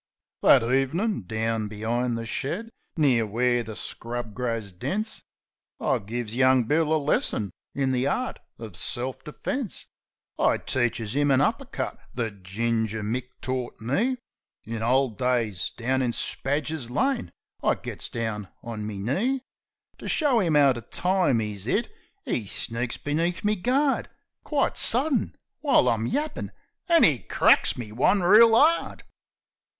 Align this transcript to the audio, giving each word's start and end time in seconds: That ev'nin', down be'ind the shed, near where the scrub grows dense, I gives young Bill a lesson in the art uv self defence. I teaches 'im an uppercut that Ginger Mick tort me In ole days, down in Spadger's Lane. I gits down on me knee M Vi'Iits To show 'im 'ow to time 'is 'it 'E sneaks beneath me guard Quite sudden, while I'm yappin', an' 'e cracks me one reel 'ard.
That 0.41 0.63
ev'nin', 0.63 1.27
down 1.27 1.67
be'ind 1.67 2.17
the 2.17 2.25
shed, 2.25 2.71
near 2.97 3.27
where 3.27 3.61
the 3.61 3.75
scrub 3.75 4.33
grows 4.33 4.71
dense, 4.71 5.21
I 5.79 5.99
gives 5.99 6.33
young 6.35 6.63
Bill 6.63 6.91
a 6.91 6.97
lesson 6.97 7.51
in 7.75 7.91
the 7.91 8.07
art 8.07 8.39
uv 8.59 8.75
self 8.75 9.23
defence. 9.23 9.85
I 10.39 10.57
teaches 10.57 11.15
'im 11.15 11.29
an 11.29 11.39
uppercut 11.39 11.99
that 12.15 12.41
Ginger 12.41 13.03
Mick 13.03 13.27
tort 13.41 13.79
me 13.79 14.17
In 14.63 14.81
ole 14.81 15.09
days, 15.09 15.69
down 15.69 16.01
in 16.01 16.13
Spadger's 16.13 16.89
Lane. 16.89 17.31
I 17.61 17.75
gits 17.75 18.09
down 18.09 18.49
on 18.63 18.87
me 18.87 18.97
knee 18.97 19.11
M 19.13 19.37
Vi'Iits 19.39 19.97
To 19.99 20.07
show 20.09 20.41
'im 20.41 20.55
'ow 20.55 20.73
to 20.73 20.81
time 20.81 21.39
'is 21.41 21.67
'it 21.67 21.95
'E 22.25 22.47
sneaks 22.47 22.97
beneath 22.97 23.43
me 23.43 23.55
guard 23.55 24.09
Quite 24.43 24.77
sudden, 24.77 25.35
while 25.59 25.87
I'm 25.87 26.07
yappin', 26.07 26.51
an' 26.89 27.05
'e 27.05 27.19
cracks 27.19 27.77
me 27.77 27.91
one 27.91 28.21
reel 28.23 28.55
'ard. 28.55 29.03